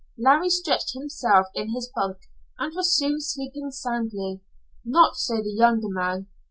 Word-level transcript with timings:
Larry 0.17 0.49
stretched 0.49 0.93
himself 0.93 1.45
in 1.53 1.73
his 1.75 1.91
bunk 1.93 2.17
and 2.57 2.73
was 2.75 2.97
soon 2.97 3.19
sleeping 3.21 3.69
soundly. 3.69 4.41
Not 4.83 5.15
so 5.15 5.35
the 5.43 5.53
younger 5.55 5.89
man. 5.91 6.25